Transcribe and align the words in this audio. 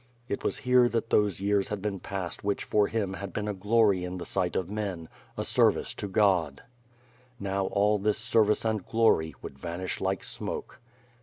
It 0.27 0.43
was 0.43 0.57
here 0.65 0.89
that 0.89 1.11
those 1.11 1.41
years 1.41 1.67
had 1.67 1.79
been 1.79 1.99
passed 1.99 2.43
which 2.43 2.63
for 2.63 2.87
him 2.87 3.13
had 3.13 3.31
been 3.31 3.47
a 3.47 3.53
glory 3.53 4.03
in 4.03 4.17
the 4.17 4.25
sight 4.25 4.55
of 4.55 4.67
men; 4.67 5.09
a 5.37 5.45
service 5.45 5.93
to 5.93 6.07
God. 6.07 6.63
Now 7.39 7.67
all 7.67 7.99
this 7.99 8.17
service 8.17 8.65
and 8.65 8.83
glory 8.83 9.35
would 9.43 9.59
vanish 9.59 10.01
like 10.01 10.23
smoke. 10.23 10.79